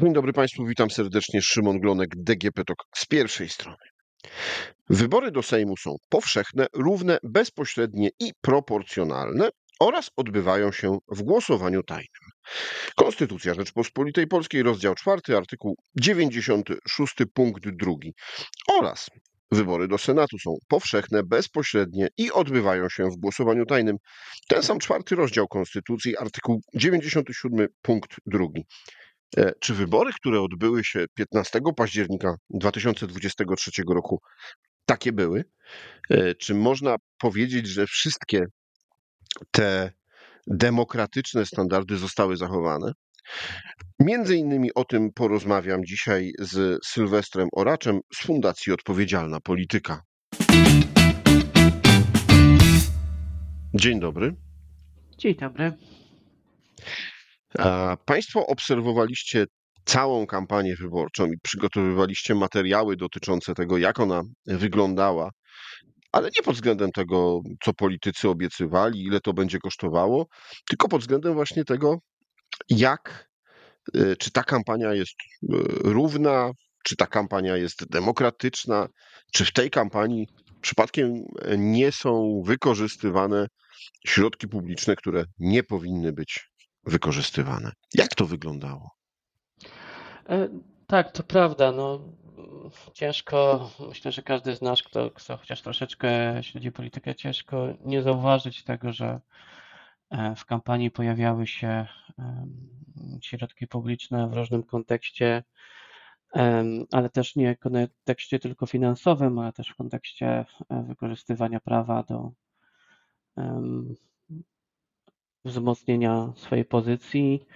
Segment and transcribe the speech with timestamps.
[0.00, 1.42] Dzień dobry Państwu, witam serdecznie.
[1.42, 3.76] Szymon Glonek, DGP TOK z pierwszej strony.
[4.90, 9.48] Wybory do Sejmu są powszechne, równe, bezpośrednie i proporcjonalne
[9.80, 12.30] oraz odbywają się w głosowaniu tajnym.
[12.96, 17.92] Konstytucja Rzeczpospolitej Polskiej, rozdział 4, artykuł 96, punkt 2
[18.72, 19.10] oraz
[19.52, 23.96] Wybory do Senatu są powszechne, bezpośrednie i odbywają się w głosowaniu tajnym.
[24.48, 28.44] Ten sam czwarty rozdział Konstytucji, artykuł 97, punkt 2.
[29.36, 34.20] E, czy wybory, które odbyły się 15 października 2023 roku,
[34.86, 35.44] takie były?
[36.10, 38.44] E, czy można powiedzieć, że wszystkie
[39.50, 39.92] te
[40.46, 42.92] demokratyczne standardy zostały zachowane?
[44.00, 50.02] Między innymi o tym porozmawiam dzisiaj z Sylwestrem Oraczem z Fundacji Odpowiedzialna Polityka.
[53.74, 54.34] Dzień dobry.
[55.18, 55.72] Dzień dobry.
[58.04, 59.46] Państwo obserwowaliście
[59.84, 65.30] całą kampanię wyborczą i przygotowywaliście materiały dotyczące tego, jak ona wyglądała,
[66.12, 70.26] ale nie pod względem tego, co politycy obiecywali, ile to będzie kosztowało,
[70.68, 71.98] tylko pod względem właśnie tego,
[72.70, 73.28] jak,
[73.96, 75.46] y, czy ta kampania jest y,
[75.84, 76.50] równa,
[76.84, 78.88] czy ta kampania jest demokratyczna,
[79.32, 80.26] czy w tej kampanii
[80.60, 81.12] przypadkiem
[81.58, 83.46] nie są wykorzystywane
[84.06, 86.51] środki publiczne, które nie powinny być
[86.84, 87.72] wykorzystywane.
[87.94, 88.90] Jak to wyglądało?
[90.28, 90.48] E,
[90.86, 91.72] tak, to prawda.
[91.72, 92.00] No,
[92.92, 98.64] ciężko, myślę, że każdy z nas, kto, kto chociaż troszeczkę śledzi politykę, ciężko nie zauważyć
[98.64, 99.20] tego, że
[100.10, 101.86] e, w kampanii pojawiały się
[103.20, 105.44] środki publiczne w różnym kontekście,
[106.92, 112.32] ale też nie w kontekście tylko finansowym, ale też w kontekście e, wykorzystywania prawa do
[115.44, 117.46] wzmocnienia swojej pozycji,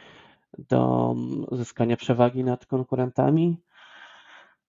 [0.59, 1.15] do
[1.53, 3.63] zyskania przewagi nad konkurentami,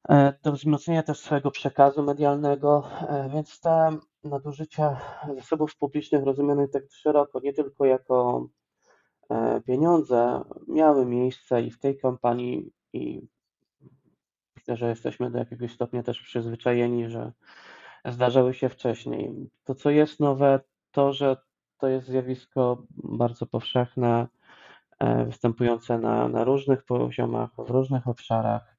[0.10, 5.02] e, do wzmocnienia też swojego przekazu medialnego, e, więc te nadużycia
[5.36, 8.48] zasobów publicznych rozumiane tak szeroko, nie tylko jako
[9.30, 13.28] e, pieniądze, miały miejsce i w tej kampanii i
[14.56, 17.32] myślę, że jesteśmy do jakiegoś stopnia też przyzwyczajeni, że
[18.06, 19.50] zdarzały się wcześniej.
[19.64, 20.60] To, co jest nowe,
[20.92, 21.38] to, że
[21.78, 24.28] to jest zjawisko bardzo powszechne,
[25.00, 28.78] e, występujące na, na różnych poziomach, w różnych obszarach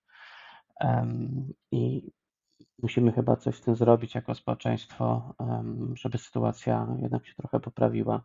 [1.72, 2.10] i
[2.82, 5.34] musimy chyba coś z tym zrobić jako społeczeństwo,
[5.94, 8.24] żeby sytuacja jednak się trochę poprawiła.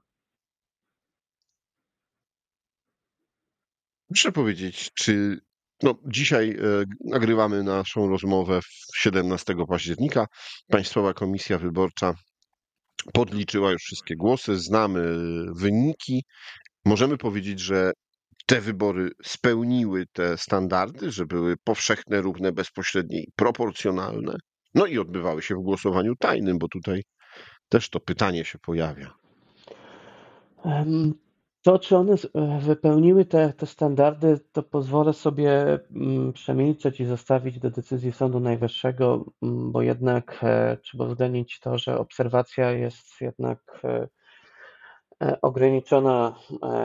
[4.09, 5.39] Muszę powiedzieć, czy
[5.83, 8.59] no, dzisiaj e, nagrywamy naszą rozmowę
[8.95, 10.27] 17 października.
[10.67, 12.13] Państwowa Komisja Wyborcza
[13.13, 15.17] podliczyła już wszystkie głosy, znamy
[15.55, 16.23] wyniki.
[16.85, 17.91] Możemy powiedzieć, że
[18.45, 24.35] te wybory spełniły te standardy, że były powszechne, równe, bezpośrednie i proporcjonalne.
[24.75, 27.03] No i odbywały się w głosowaniu tajnym, bo tutaj
[27.69, 29.13] też to pytanie się pojawia.
[31.63, 37.59] To, czy one e, wypełniły te, te standardy, to pozwolę sobie mm, przemilczeć i zostawić
[37.59, 43.81] do decyzji Sądu Najwyższego, mm, bo jednak e, trzeba uwzględnić to, że obserwacja jest jednak
[43.83, 44.07] e,
[45.41, 46.35] ograniczona.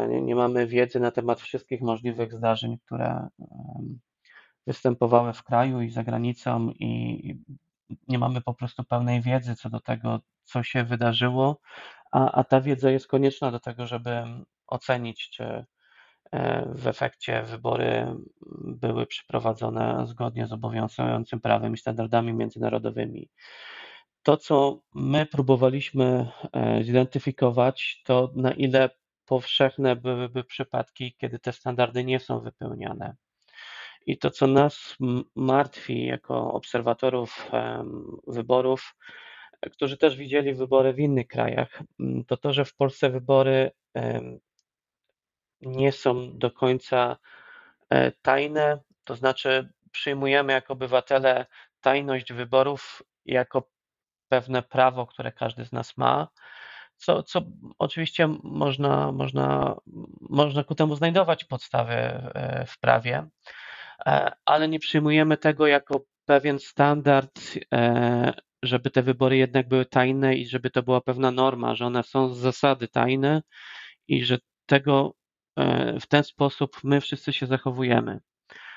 [0.09, 3.29] Nie, nie mamy wiedzy na temat wszystkich możliwych zdarzeń, które
[4.67, 7.43] występowały w kraju i za granicą, i
[8.09, 11.61] nie mamy po prostu pełnej wiedzy co do tego, co się wydarzyło,
[12.13, 14.25] a, a ta wiedza jest konieczna do tego, żeby
[14.69, 15.65] ocenić, czy e,
[16.75, 18.07] w efekcie wybory
[18.61, 23.29] były przeprowadzone zgodnie z obowiązującym prawem i standardami międzynarodowymi.
[24.23, 28.91] To, co my próbowaliśmy e, zidentyfikować, to na ile
[29.25, 33.17] powszechne byłyby przypadki, kiedy te standardy nie są wypełniane.
[34.07, 34.97] I to, co nas
[35.37, 37.51] martwi jako obserwatorów
[38.27, 38.97] wyborów,
[39.73, 41.83] którzy też widzieli wybory w innych krajach,
[42.27, 43.71] to to, że w Polsce wybory
[45.61, 47.17] nie są do końca
[47.91, 51.47] e, tajne, to znaczy przyjmujemy jako obywatele
[51.81, 53.69] tajność wyborów jako
[54.29, 56.29] pewne prawo, które każdy z nas ma,
[56.97, 57.43] co, co
[57.79, 59.77] oczywiście można, można,
[60.21, 63.27] można ku temu znajdować podstawy e, w prawie,
[64.07, 67.41] e, ale nie przyjmujemy tego jako pewien standard,
[68.63, 72.35] żeby te wybory jednak były tajne i żeby to była pewna norma, że one są
[72.35, 73.43] z zasady tajne
[74.09, 75.15] i że tego
[76.01, 78.21] w ten sposób my wszyscy się zachowujemy.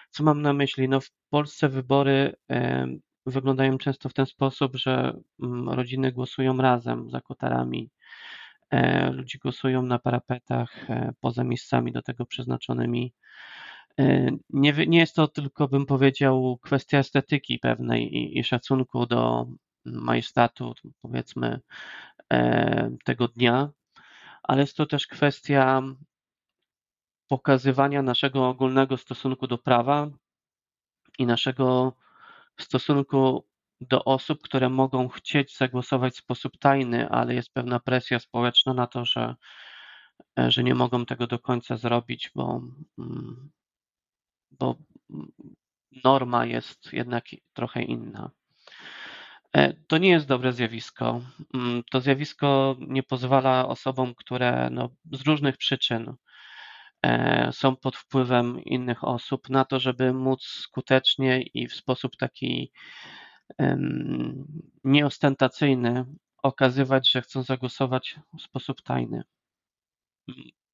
[0.09, 0.89] Co mam na myśli?
[0.89, 2.87] No w Polsce wybory e,
[3.25, 5.13] wyglądają często w ten sposób, że
[5.43, 7.89] mm, rodziny głosują razem za kotarami.
[8.71, 10.87] E, ludzie głosują na parapetach
[11.19, 13.13] poza miejscami do tego przeznaczonymi.
[14.49, 19.47] Nie, nie jest to tylko, bym powiedział, kwestia estetyki pewnej i, i szacunku do
[19.85, 21.59] majestatu, powiedzmy,
[23.05, 23.69] tego dnia,
[24.43, 25.81] ale jest to też kwestia
[27.31, 30.07] pokazywania naszego ogólnego stosunku do prawa
[31.19, 31.93] i naszego
[32.59, 33.47] stosunku
[33.81, 38.87] do osób, które mogą chcieć zagłosować w sposób tajny, ale jest pewna presja społeczna na
[38.87, 39.35] to, że,
[40.37, 42.61] że nie mogą tego do końca zrobić, bo,
[44.51, 44.75] bo
[46.03, 48.31] norma jest jednak trochę inna.
[49.53, 51.21] E, to nie jest dobre zjawisko.
[51.91, 56.15] To zjawisko nie pozwala osobom, które no, z różnych przyczyn E,
[57.51, 62.71] są pod wpływem innych osób na to, żeby móc skutecznie i w sposób taki
[64.83, 66.05] nieostentacyjny
[66.43, 69.23] okazywać, że chcą zagłosować w sposób tajny.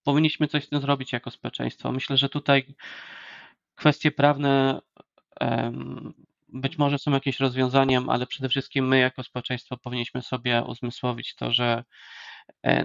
[0.04, 1.92] Powinniśmy coś z tym zrobić jako społeczeństwo.
[1.92, 2.76] Myślę, że tutaj
[3.76, 4.82] kwestie prawne
[6.48, 11.52] być może są jakieś rozwiązaniem, ale przede wszystkim my jako społeczeństwo powinniśmy sobie uzmysłowić to,
[11.52, 11.84] że E,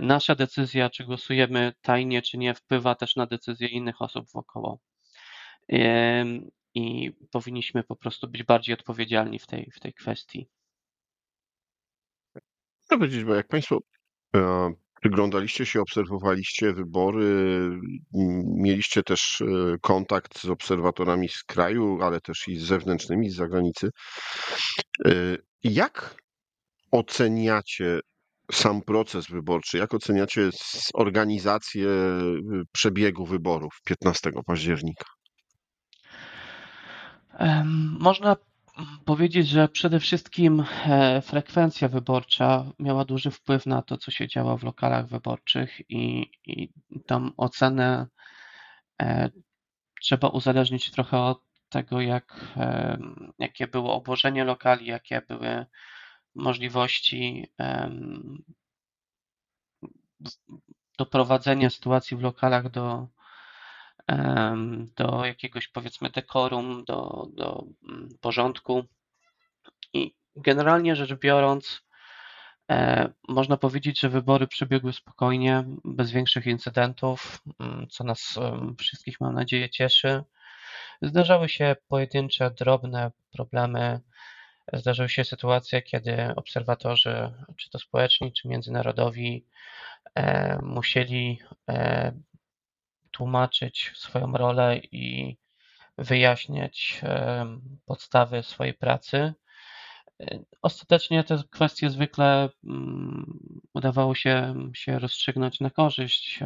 [0.00, 4.78] nasza decyzja, czy głosujemy tajnie, czy nie, wpływa też na decyzje innych osób wokoło.
[6.74, 10.48] I powinniśmy po prostu być bardziej odpowiedzialni w tej, w tej kwestii.
[12.82, 13.78] Chcę powiedzieć, bo jak Państwo
[14.36, 17.70] e, przyglądaliście się, obserwowaliście wybory,
[18.56, 23.90] mieliście też e, kontakt z obserwatorami z kraju, ale też i z zewnętrznymi, z zagranicy.
[25.64, 26.22] Jak
[26.90, 28.00] oceniacie
[28.54, 30.50] sam proces wyborczy, jak oceniacie
[30.94, 35.04] organizację y, przebiegu wyborów 15 października?
[38.00, 38.36] Można
[39.04, 44.58] powiedzieć, że przede wszystkim e, frekwencja wyborcza miała duży wpływ na to, co się działo
[44.58, 46.72] w lokalach wyborczych i, i
[47.06, 48.06] tą ocenę
[49.02, 49.30] e,
[50.02, 52.56] trzeba uzależnić trochę od tego, jak,
[53.38, 55.66] jakie było obłożenie lokali, jakie były
[56.34, 57.46] możliwości
[60.98, 63.08] doprowadzenia sytuacji w lokalach do,
[64.96, 68.84] do jakiegoś powiedzmy dekorum, do, do mm, porządku.
[69.92, 71.82] I generalnie rzecz biorąc,
[72.70, 78.38] e, można powiedzieć, że wybory przebiegły spokojnie, bez większych incydentów, mm, co nas
[78.78, 80.24] wszystkich, mam nadzieję, cieszy.
[81.02, 84.00] Zdarzały się pojedyncze, drobne problemy,
[84.72, 89.46] Zdarzyły się sytuacje, kiedy obserwatorzy, czy to społeczni, czy międzynarodowi,
[90.14, 91.38] e, musieli
[91.68, 92.12] e,
[93.10, 95.36] tłumaczyć swoją rolę i
[95.98, 97.46] wyjaśniać e,
[97.86, 99.34] podstawy swojej pracy.
[100.62, 103.40] Ostatecznie te kwestie zwykle mm,
[103.74, 106.40] udawało się, się rozstrzygnąć na korzyść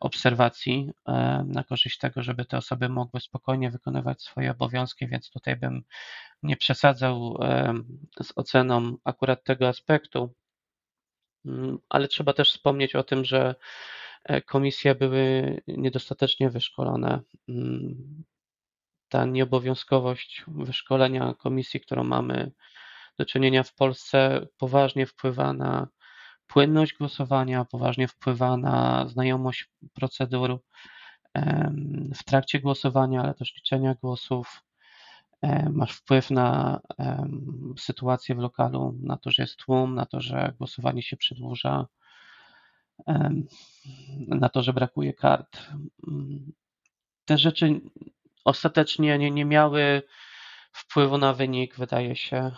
[0.00, 0.90] obserwacji,
[1.44, 5.82] na korzyść tego, żeby te osoby mogły spokojnie wykonywać swoje obowiązki, więc tutaj bym
[6.42, 7.38] nie przesadzał
[8.22, 10.34] z oceną akurat tego aspektu,
[11.44, 13.54] mm, ale trzeba też wspomnieć o tym, że
[14.24, 17.20] e, komisje były niedostatecznie wyszkolone.
[17.48, 18.24] Mm,
[19.08, 22.52] ta nieobowiązkowość wyszkolenia komisji, którą mamy
[23.18, 25.88] do czynienia w Polsce, poważnie wpływa na
[26.48, 30.60] płynność głosowania, poważnie wpływa na znajomość procedur
[32.14, 34.62] w trakcie głosowania, ale też liczenia głosów.
[35.70, 36.80] Masz wpływ na
[37.78, 41.86] sytuację w lokalu, na to, że jest tłum, na to, że głosowanie się przedłuża,
[44.28, 45.68] na to, że brakuje kart.
[47.24, 47.80] Te rzeczy
[48.44, 50.02] ostatecznie nie, nie miały
[50.72, 52.50] wpływu na wynik, wydaje się.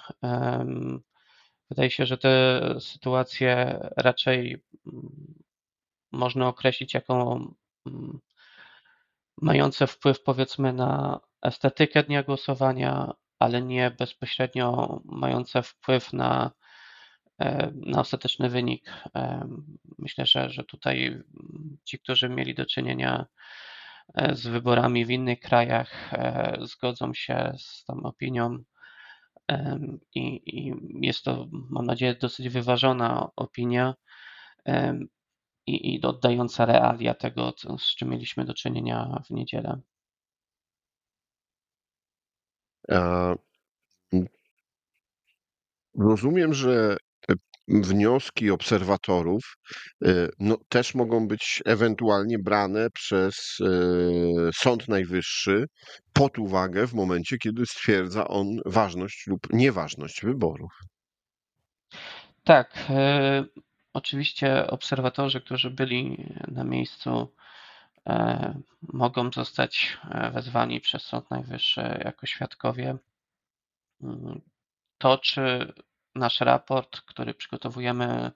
[1.71, 4.65] Wydaje się, że te sytuacje raczej
[6.13, 7.41] można określić jako
[9.43, 16.51] mające wpływ powiedzmy na estetykę dnia głosowania, ale nie bezpośrednio mające wpływ na,
[17.39, 18.91] e, na ostateczny wynik.
[19.15, 19.49] E,
[19.99, 21.23] myślę, że, że tutaj
[21.85, 23.27] ci, którzy mieli do czynienia
[24.15, 26.11] e, z wyborami w innych krajach,
[26.61, 28.59] zgodzą się z tą opinią.
[30.15, 30.75] I, I,
[31.07, 33.95] jest to, mam nadzieję, dosyć wyważona opinia
[35.67, 39.81] i, i oddająca realia tego, co, z czym mieliśmy do czynienia w niedzielę.
[45.99, 46.97] Rozumiem, że
[47.71, 49.57] wnioski obserwatorów
[50.05, 53.67] e, no, też mogą być ewentualnie brane przez e,
[54.55, 55.65] Sąd Najwyższy
[56.13, 60.73] pod uwagę w momencie, kiedy stwierdza on ważność lub nieważność wyborów.
[62.45, 62.87] Tak.
[62.91, 63.45] E,
[63.93, 67.35] oczywiście obserwatorzy, którzy byli na miejscu,
[68.83, 69.99] mogą zostać
[70.33, 72.97] wezwani przez Sąd Najwyższy jako świadkowie.
[74.03, 74.41] Mm,
[74.99, 75.73] to, czy
[76.15, 78.33] nasz raport, który przygotowujemy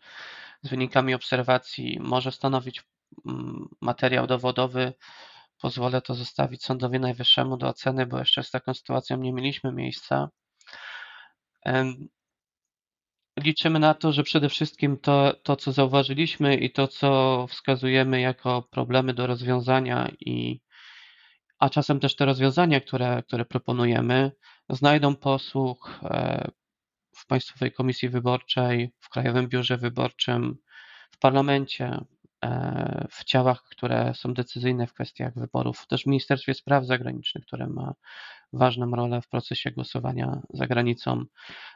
[0.62, 2.82] z wynikami obserwacji, może stanowić
[3.26, 4.92] mm, materiał dowodowy,
[5.60, 10.28] pozwolę to zostawić Sądowi Najwyższemu do oceny, bo jeszcze z taką sytuacją nie mieliśmy miejsca.
[13.40, 18.62] Liczymy na to, że przede wszystkim to, to, co zauważyliśmy i to, co wskazujemy jako
[18.62, 20.60] problemy do rozwiązania, i,
[21.58, 24.32] a czasem też te rozwiązania, które, które proponujemy,
[24.68, 26.50] znajdą posłuch e,
[27.24, 30.56] w Państwowej Komisji Wyborczej, w Krajowym Biurze Wyborczym,
[31.10, 32.04] w parlamencie,
[32.44, 37.66] e, w ciałach, które są decyzyjne w kwestiach wyborów, też w Ministerstwie Spraw Zagranicznych, które
[37.66, 37.94] ma
[38.52, 41.24] ważną rolę w procesie głosowania za granicą.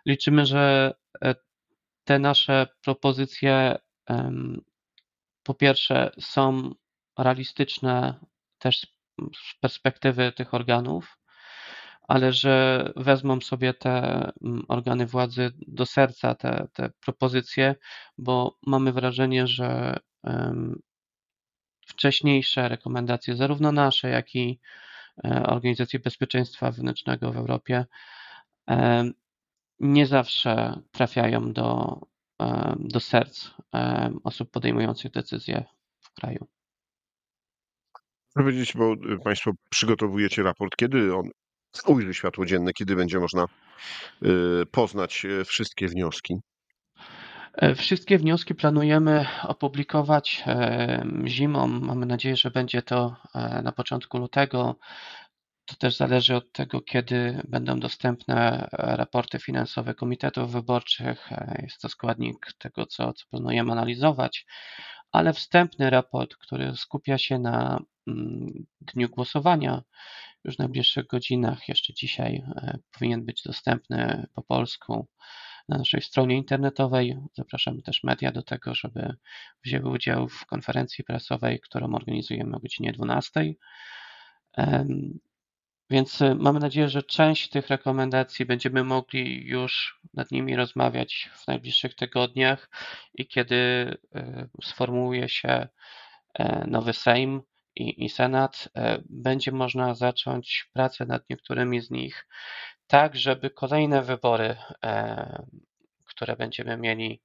[0.07, 1.35] Liczymy, że e,
[2.05, 3.79] te nasze propozycje
[5.43, 6.75] po pierwsze są
[7.19, 8.15] realistyczne
[8.59, 8.87] też
[9.37, 11.19] z perspektywy tych organów,
[12.09, 13.93] ale że wezmą sobie te
[14.43, 17.75] mm, organy władzy do serca, te, te propozycje,
[18.19, 19.97] bo mamy wrażenie, że
[21.87, 24.61] wcześniejsze rekomendacje, zarówno nasze, jak i
[25.25, 27.87] e, Organizacji Bezpieczeństwa Wewnętrznego w Europie,
[29.81, 32.01] nie zawsze trafiają do,
[32.77, 33.51] do serc
[34.25, 35.65] osób podejmujących decyzje
[36.01, 36.47] w kraju.
[38.35, 41.31] Powiedzieć, bo y, Państwo przygotowujecie raport, kiedy on
[41.87, 43.47] ujrzy światło dzienne, kiedy będzie można
[44.23, 46.35] y, poznać y, wszystkie wnioski?
[47.59, 50.45] E, wszystkie wnioski planujemy opublikować
[51.27, 51.67] zimą.
[51.67, 54.79] Mamy nadzieję, że będzie to e, na początku lutego.
[55.65, 61.31] To też zależy od tego, kiedy będą dostępne e, raporty finansowe komitetów wyborczych.
[61.63, 64.47] Jest to składnik tego, co, co planujemy analizować,
[65.13, 69.83] ale wstępny raport, który skupia się na mm, dniu głosowania,
[70.45, 75.07] już w najbliższych godzinach, jeszcze dzisiaj, e, powinien być dostępny po polsku
[75.69, 77.19] na naszej stronie internetowej.
[77.35, 79.15] Zapraszamy też media do tego, żeby
[79.65, 83.55] wzięły udział w konferencji prasowej, którą organizujemy o godzinie 12.
[85.91, 91.47] Więc e, mamy nadzieję, że część tych rekomendacji będziemy mogli już nad nimi rozmawiać w
[91.47, 92.71] najbliższych tygodniach
[93.15, 93.57] i kiedy
[94.15, 95.69] e, sformułuje się
[96.67, 97.43] nowy Sejm,
[97.79, 102.27] i, i Senat, e, będzie można zacząć pracę nad niektórymi z nich,
[102.87, 105.43] tak żeby kolejne wybory, e,
[106.05, 107.23] które będziemy mieli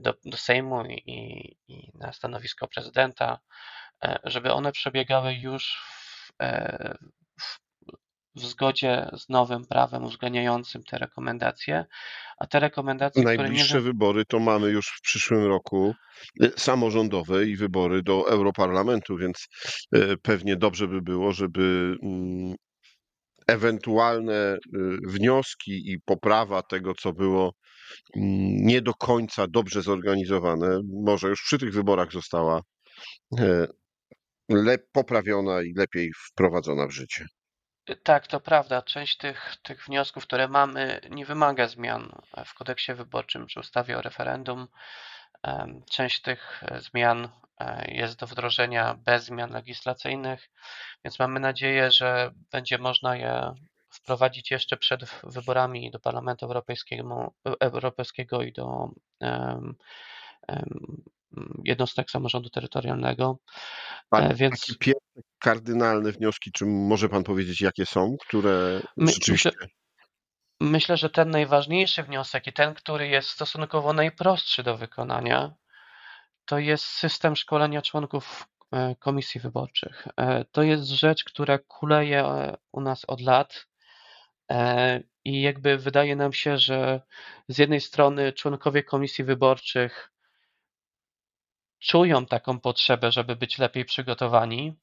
[0.00, 3.38] do, do Sejmu i, i na stanowisko prezydenta,
[4.04, 5.82] e, żeby one przebiegały już
[7.40, 7.58] w,
[8.36, 11.84] w zgodzie z nowym prawem uwzględniającym te rekomendacje,
[12.38, 13.86] a te rekomendacje, Najbliższe które nie...
[13.86, 15.94] wybory to mamy już w przyszłym roku
[16.42, 19.48] y, samorządowe i wybory do Europarlamentu, więc
[19.96, 22.54] y, pewnie dobrze by było, żeby mm,
[23.46, 24.58] ewentualne
[25.08, 27.54] wnioski i poprawa tego, co było
[28.16, 32.60] mm, nie do końca dobrze zorganizowane, może już przy tych wyborach została
[34.92, 37.26] poprawiona i lepiej wprowadzona w życie.
[38.02, 38.82] Tak, to prawda.
[38.82, 42.12] Część tych, tych wniosków, które mamy, nie wymaga zmian
[42.46, 44.68] w kodeksie wyborczym czy ustawie o referendum.
[45.90, 50.50] Część tych e, zmian e, jest do wdrożenia bez zmian legislacyjnych,
[51.04, 53.54] więc mamy nadzieję, że będzie można je
[53.90, 59.74] wprowadzić jeszcze przed wyborami do Parlamentu Europejskiego, Europejskiego i do um,
[60.48, 61.04] um,
[61.64, 63.38] jednostek samorządu terytorialnego.
[64.12, 64.60] E, więc...
[64.60, 69.50] Takie pierwsze kardynalne wnioski, czy może Pan powiedzieć, jakie są, które My, rzeczywiście...
[69.60, 69.68] Myślę,
[70.60, 75.54] myślę, że ten najważniejszy wniosek i ten, który jest stosunkowo najprostszy do wykonania,
[76.44, 80.08] to jest system szkolenia członków e, komisji wyborczych.
[80.16, 83.66] E, to jest rzecz, która kuleje u nas od lat
[85.24, 87.00] i jakby wydaje nam się, że
[87.48, 90.13] z jednej strony członkowie komisji wyborczych
[91.86, 94.76] czują taką potrzebę, żeby być lepiej przygotowani.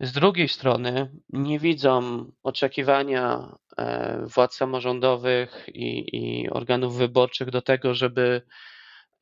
[0.00, 7.94] Z drugiej strony nie widzą oczekiwania e, władz samorządowych i, i organów wyborczych do tego,
[7.94, 8.42] żeby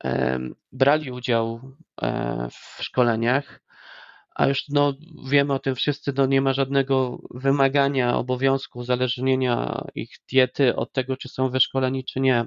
[0.03, 0.39] e,
[0.71, 1.61] brali udział
[2.01, 3.63] e, w szkoleniach,
[4.35, 4.93] a już no,
[5.29, 11.17] wiemy o tym wszyscy, no nie ma żadnego wymagania, obowiązku uzależnienia ich diety od tego,
[11.17, 12.45] czy są wyszkoleni, czy nie.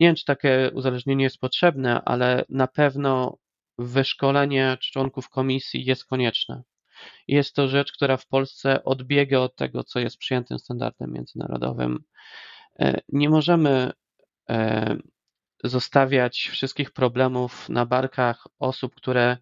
[0.00, 3.36] Nie wiem, czy takie uzależnienie jest potrzebne, ale na pewno
[3.80, 6.62] wyszkolenie członków komisji jest konieczne.
[7.28, 12.04] Jest to rzecz, która w Polsce odbiega od tego, co jest przyjętym standardem międzynarodowym.
[12.78, 13.92] E, nie możemy
[14.50, 14.96] e,
[15.64, 19.36] zostawiać wszystkich problemów na barkach osób, które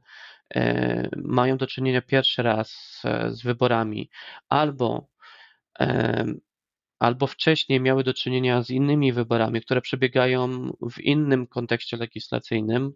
[0.55, 3.03] e, mają do czynienia pierwszy raz z,
[3.37, 4.11] z wyborami
[4.49, 5.09] albo
[6.99, 12.93] albo wcześniej miały do czynienia z innymi wyborami, które przebiegają w innym kontekście legislacyjnym,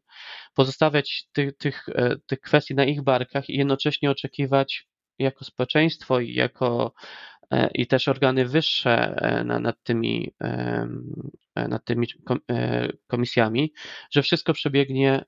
[0.55, 4.87] pozostawiać tych, tych, e, tych kwestii na ich barkach i jednocześnie oczekiwać
[5.19, 6.93] jako społeczeństwo i jako
[7.51, 10.35] e, i też organy wyższe e, nad tymi,
[11.57, 12.07] nad tymi
[13.07, 13.73] komisjami,
[14.11, 15.25] że wszystko przebiegnie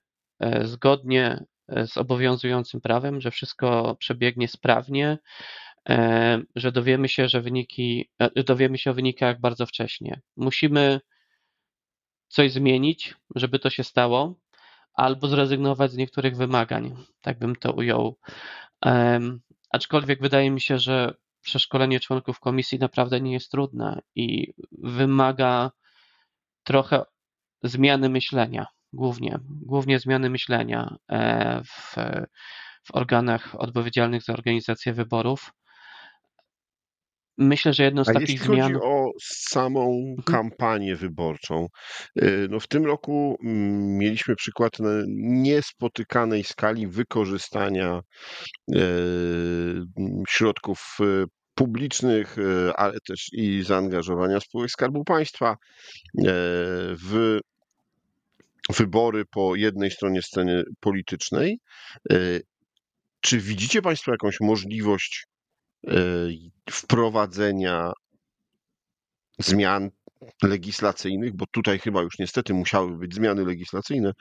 [0.62, 5.19] zgodnie z obowiązującym prawem, że wszystko przebiegnie sprawnie,
[6.57, 10.21] że dowiemy się, że wyniki, e, dowiemy się o wynikach bardzo wcześnie.
[10.37, 11.00] Musimy
[12.29, 14.35] coś zmienić, żeby to się stało,
[14.95, 18.19] albo zrezygnować z niektórych wymagań, tak bym to ujął.
[19.71, 25.71] Aczkolwiek wydaje mi się, że przeszkolenie członków komisji naprawdę nie jest trudne i wymaga
[26.64, 27.05] trochę
[27.62, 31.95] zmiany myślenia, głównie, głównie zmiany myślenia e, w,
[32.85, 35.53] w organach odpowiedzialnych za organizację wyborów.
[37.38, 38.73] Myślę, że jedną z A takich jeśli zmian.
[38.73, 40.23] chodzi o samą Mhm.
[40.25, 41.67] kampanię wyborczą,
[42.23, 44.73] y, no w tym roku mm, mieliśmy przykład
[45.19, 48.00] niespotykanej skali wykorzystania
[48.75, 48.76] y,
[50.29, 51.25] środków y,
[51.55, 52.37] publicznych,
[52.76, 55.57] ale też i zaangażowania spółek Skarbu Państwa
[57.09, 57.38] w
[58.76, 61.59] wybory po jednej stronie sceny politycznej.
[63.21, 65.25] Czy widzicie Państwo jakąś możliwość
[66.71, 67.93] wprowadzenia
[69.38, 69.91] zmian
[70.43, 74.12] legislacyjnych, bo tutaj chyba już niestety musiały być zmiany legislacyjne,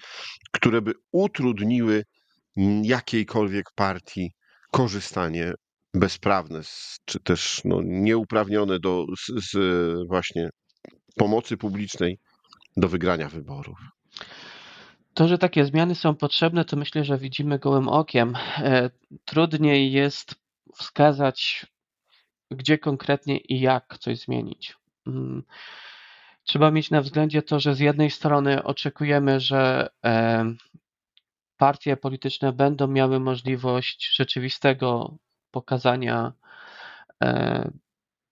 [0.52, 2.04] które by utrudniły
[2.84, 4.32] jakiejkolwiek partii
[4.72, 5.54] korzystanie
[5.94, 6.62] bezprawne,
[7.06, 9.58] czy też no, nieuprawnione do z, z
[10.08, 10.50] właśnie
[11.16, 12.20] pomocy publicznej
[12.78, 13.78] do wygrania wyborów.
[15.14, 18.36] To, że takie zmiany są potrzebne, to myślę, że widzimy gołym okiem.
[18.58, 18.90] E,
[19.26, 20.43] trudniej jest
[20.76, 21.66] wskazać,
[22.52, 24.76] gdzie konkretnie i jak coś zmienić.
[25.08, 25.44] Mm.
[26.44, 29.90] Trzeba mieć na względzie to, że z jednej strony oczekujemy, że
[31.58, 35.18] partie polityczne będą miały możliwość rzeczywistego
[35.52, 36.34] pokazania
[37.24, 37.72] e,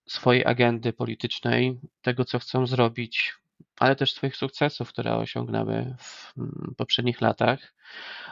[0.08, 3.34] swojej agendy politycznej, tego co chcą zrobić,
[3.81, 7.73] ale też swoich sukcesów, które osiągnęły w mm, poprzednich latach.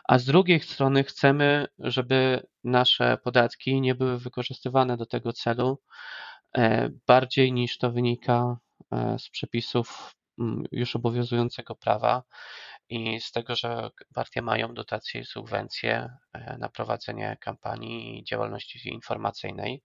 [0.03, 5.81] A z drugiej strony chcemy, żeby nasze podatki nie były wykorzystywane do tego celu
[6.57, 8.57] e, bardziej niż to wynika
[8.91, 12.23] e, z przepisów mm, już obowiązującego prawa
[12.89, 18.89] i z tego, że partie mają dotacje i subwencje e, na prowadzenie kampanii i działalności
[18.89, 19.83] informacyjnej.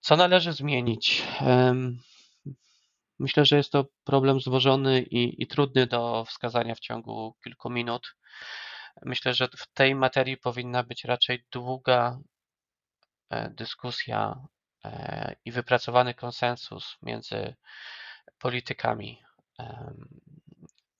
[0.00, 1.22] Co należy zmienić?
[3.18, 8.16] Myślę, że jest to problem złożony i, i trudny do wskazania w ciągu kilku minut.
[9.02, 12.18] Myślę, że w tej materii powinna być raczej długa
[13.30, 14.34] e, dyskusja
[14.84, 17.54] e, i wypracowany konsensus między
[18.38, 19.22] politykami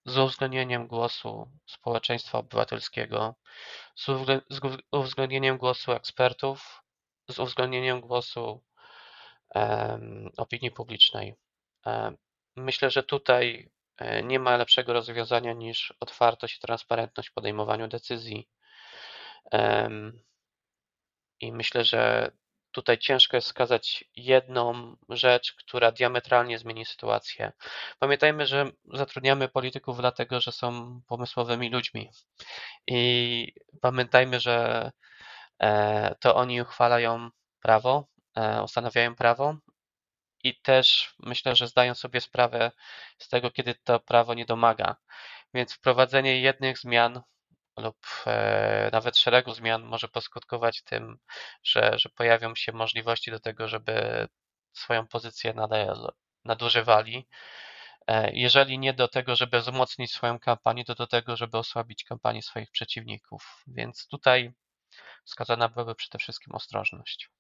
[0.07, 3.35] z uwzględnieniem głosu społeczeństwa obywatelskiego,
[3.97, 4.09] z
[4.93, 6.83] uwzględnieniem głosu ekspertów,
[7.31, 8.63] z uwzględnieniem głosu
[10.37, 11.35] opinii publicznej.
[12.57, 18.49] Myślę, że tutaj e, nie ma lepszego rozwiązania niż otwartość i transparentność w podejmowaniu decyzji.
[21.41, 22.31] I myślę, że
[22.73, 27.53] tutaj ciężko jest wskazać jedną rzecz, która diametralnie zmieni sytuację.
[27.99, 32.11] Pamiętajmy, że zatrudniamy polityków dlatego, że są pomysłowymi ludźmi.
[32.87, 34.91] I pamiętajmy, że
[35.61, 39.57] e, to oni uchwalają prawo, e, ustanawiają prawo,
[40.45, 42.73] i też myślę, że zdają sobie sprawę
[43.19, 44.97] z tego, kiedy to prawo nie domaga.
[45.55, 47.23] Więc wprowadzenie jednych zmian
[47.77, 47.97] lub
[48.27, 51.19] e, nawet szeregu zmian może poskutkować tym,
[51.63, 54.29] że, że pojawią się możliwości do tego, żeby
[54.73, 55.55] swoją pozycję
[56.45, 57.29] nadużywali.
[58.07, 62.43] E, jeżeli nie do tego, żeby wzmocnić swoją kampanię, to do tego, żeby osłabić kampanię
[62.43, 63.63] swoich przeciwników.
[63.67, 64.53] Więc tutaj
[65.25, 67.31] wskazana byłaby przede wszystkim ostrożność.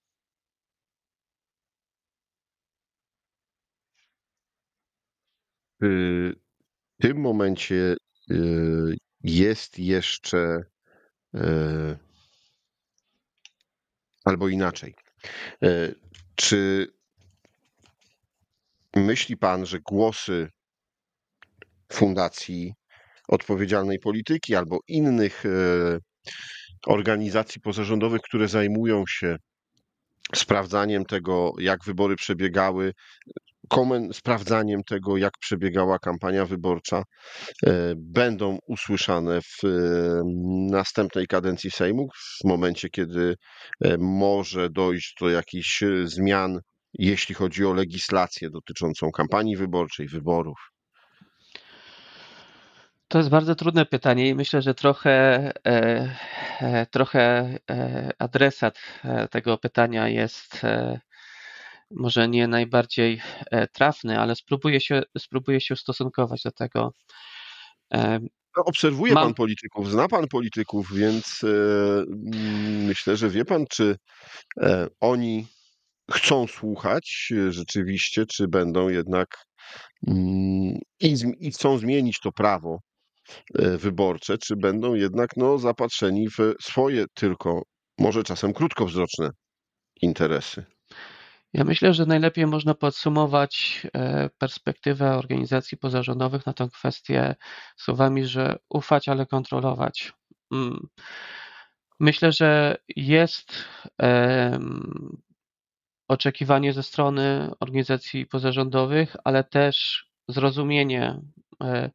[5.81, 6.33] W
[7.01, 7.97] tym momencie
[8.31, 10.63] y, jest jeszcze
[11.35, 11.99] y,
[14.25, 14.95] albo inaczej.
[15.65, 15.95] Y,
[16.35, 16.93] czy
[18.97, 20.49] myśli pan, że głosy
[21.93, 22.75] fundacji
[23.29, 25.43] odpowiedzialnej polityki albo innych
[26.87, 29.37] organizacji pozarządowych, które zajmują się
[30.35, 32.93] sprawdzaniem tego, jak wybory przebiegały,
[33.69, 37.03] komen- sprawdzaniem tego, jak przebiegała kampania wyborcza,
[37.67, 39.69] e, będą usłyszane w e,
[40.71, 42.09] następnej kadencji Sejmu,
[42.41, 43.35] w momencie, kiedy
[43.85, 46.61] e, może dojść do jakichś zmian,
[46.95, 50.59] jeśli chodzi o legislację dotyczącą kampanii wyborczej, wyborów.
[53.09, 55.53] To jest bardzo trudne pytanie i myślę, że trochę,
[56.91, 57.55] trochę
[58.19, 58.79] adresat
[59.31, 60.63] tego pytania jest
[61.91, 63.21] może nie najbardziej
[63.51, 66.93] e, trafny, ale spróbuję się, spróbuję się ustosunkować do tego.
[67.95, 68.19] E,
[68.57, 72.05] No, Obserwuje Mam- pan polityków, zna pan polityków, więc e,
[72.87, 73.97] myślę, że wie pan, czy
[75.01, 75.47] oni
[76.11, 79.29] chcą słuchać rzeczywiście, czy będą jednak
[81.01, 82.81] i, i chcą zmienić to prawo
[83.55, 87.63] wyborcze, czy będą jednak no, zapatrzeni w swoje tylko,
[87.99, 89.31] może czasem krótkowzroczne
[90.03, 90.65] interesy.
[91.53, 97.35] Ja myślę, że najlepiej można podsumować e, perspektywę organizacji pozarządowych na tę kwestię
[97.77, 100.13] słowami, że ufać, ale kontrolować.
[100.53, 100.89] Mm.
[102.01, 103.65] Myślę, że jest
[106.09, 111.21] oczekiwanie ze strony organizacji pozarządowych, ale też zrozumienie
[111.63, 111.91] e,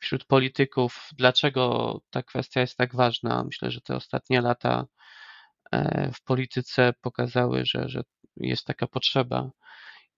[0.00, 3.44] wśród polityków, dlaczego ta kwestia jest tak ważna.
[3.44, 4.86] Myślę, że te ostatnie lata
[5.72, 8.02] e, w polityce pokazały, że, że
[8.40, 9.50] jest taka potrzeba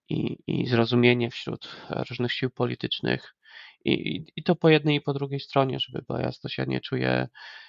[0.09, 1.69] i, i zrozumienie wśród
[2.09, 3.35] różnych sił politycznych.
[3.85, 6.57] I, i- to po jednej i po drugiej stronie, żeby jasność.
[6.57, 7.27] Ja nie czuję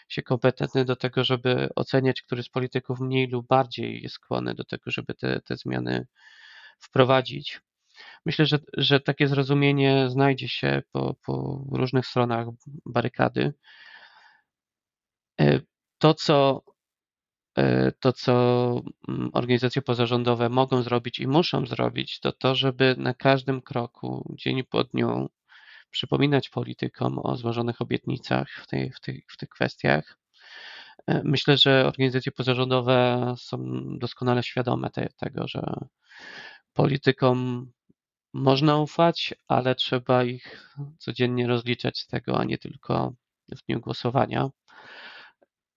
[0.08, 4.64] się kompetentny do tego, żeby oceniać, który z polityków mniej lub bardziej jest skłonny do
[4.64, 6.06] tego, żeby te, te zmiany
[6.80, 7.60] wprowadzić.
[8.26, 12.46] Myślę, że, że takie zrozumienie znajdzie się po, po różnych stronach
[12.86, 13.54] barykady.
[15.40, 15.60] E,
[15.98, 16.81] To, co E,
[18.00, 18.34] to, co
[19.08, 24.64] mm, organizacje pozarządowe mogą zrobić i muszą zrobić, to to, żeby na każdym kroku, dzień
[24.64, 25.28] po dniu,
[25.90, 30.18] przypominać politykom o złożonych obietnicach w, tej, w, tych, w tych kwestiach.
[31.06, 33.58] E, Myślę, że organizacje pozarządowe są
[33.98, 35.62] doskonale świadome te, tego, że
[36.72, 37.70] politykom
[38.34, 43.14] można ufać, ale trzeba ich codziennie rozliczać z tego, a nie tylko
[43.56, 44.50] w dniu głosowania.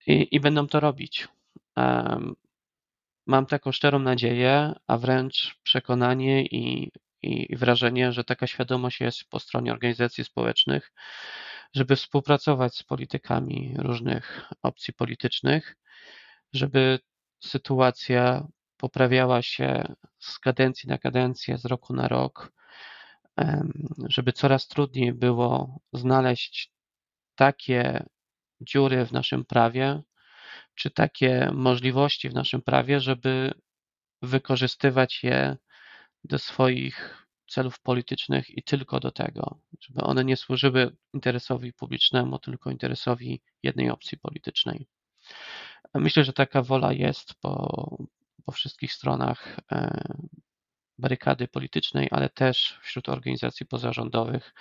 [0.06, 1.28] I, i będą to robić.
[3.26, 9.40] Mam taką szczerą nadzieję, a wręcz przekonanie i, i wrażenie, że taka świadomość jest po
[9.40, 10.92] stronie organizacji społecznych,
[11.74, 15.76] żeby współpracować z politykami różnych opcji politycznych,
[16.52, 16.98] żeby
[17.40, 22.52] sytuacja poprawiała się z kadencji na kadencję, z roku na rok,
[24.08, 26.72] żeby coraz trudniej było znaleźć
[27.34, 28.06] takie
[28.60, 30.02] dziury w naszym prawie,
[30.76, 33.54] czy takie możliwości w naszym prawie, żeby
[34.22, 35.56] wykorzystywać je
[36.24, 42.70] do swoich celów politycznych i tylko do tego, żeby one nie służyły interesowi publicznemu, tylko
[42.70, 44.88] interesowi jednej opcji politycznej.
[45.94, 47.96] Myślę, że taka wola jest po,
[48.44, 50.14] po wszystkich stronach e,
[50.98, 54.54] barykady politycznej, ale też wśród organizacji pozarządowych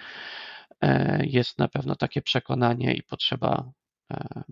[0.81, 3.71] e, jest na pewno takie przekonanie i potrzeba
[4.11, 4.43] e,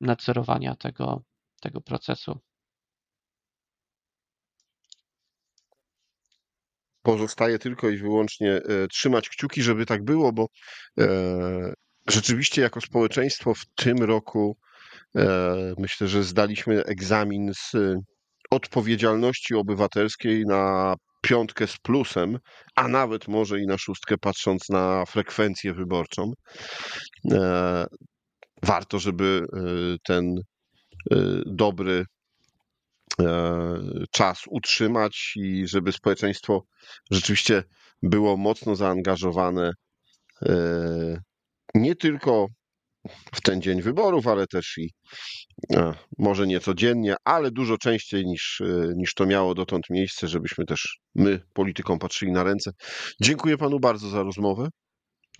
[0.00, 1.22] nadzorowania tego,
[1.60, 2.40] tego procesu.
[7.02, 10.48] Pozostaje tylko i wyłącznie e, trzymać kciuki, żeby tak było, bo
[10.98, 11.06] e,
[12.08, 14.56] rzeczywiście jako społeczeństwo w tym roku
[15.16, 17.72] e, myślę, że zdaliśmy egzamin z
[18.50, 22.38] odpowiedzialności obywatelskiej na piątkę z plusem,
[22.74, 26.32] a nawet może i na szóstkę, patrząc na frekwencję wyborczą.
[28.66, 29.60] Warto, żeby e,
[30.04, 30.34] ten
[31.10, 32.04] e, dobry
[33.20, 33.24] e,
[34.12, 36.64] czas utrzymać i żeby społeczeństwo
[37.10, 37.62] rzeczywiście
[38.02, 39.72] było mocno zaangażowane
[41.74, 42.46] nie tylko
[43.34, 44.90] w ten dzień wyborów, ale też i
[46.18, 48.62] może nie codziennie, ale dużo częściej niż,
[48.96, 52.70] niż to miało dotąd miejsce, żebyśmy też my, politykom, patrzyli na ręce.
[53.22, 54.68] Dziękuję panu bardzo za rozmowę.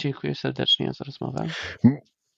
[0.00, 1.48] Dziękuję serdecznie za rozmowę.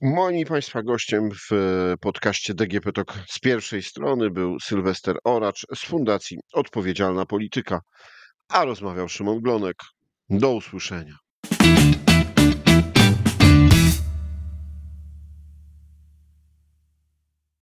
[0.01, 5.85] Moim Państwa gościem w e, podcaście DGP Talk z pierwszej strony był Sylwester Oracz z
[5.85, 7.81] Fundacji Odpowiedzialna Polityka,
[8.49, 9.77] a rozmawiał Szymon Glonek.
[10.31, 11.17] Do usłyszenia.